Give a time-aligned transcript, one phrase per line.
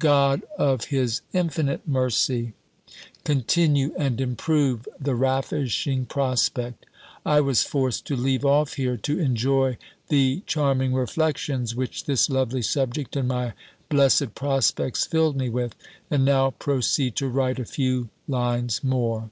[0.00, 2.54] God of his infinite mercy,
[3.22, 6.86] continue and improve the ravishing prospect!
[7.24, 9.78] I was forced to leave off here, to enjoy
[10.08, 13.52] the charming reflections, which this lovely subject, and my
[13.88, 15.76] blessed prospects, filled me with;
[16.10, 19.30] and now proceed to write a few lines more.